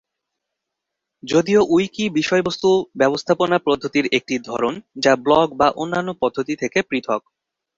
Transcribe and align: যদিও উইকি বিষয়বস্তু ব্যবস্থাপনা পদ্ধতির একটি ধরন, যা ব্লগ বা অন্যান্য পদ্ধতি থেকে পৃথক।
যদিও 1.23 1.61
উইকি 1.69 2.05
বিষয়বস্তু 2.09 2.69
ব্যবস্থাপনা 2.95 3.57
পদ্ধতির 3.67 4.05
একটি 4.11 4.35
ধরন, 4.39 4.73
যা 4.97 5.13
ব্লগ 5.17 5.47
বা 5.57 5.67
অন্যান্য 5.75 6.09
পদ্ধতি 6.21 6.53
থেকে 6.55 6.79
পৃথক। 6.89 7.21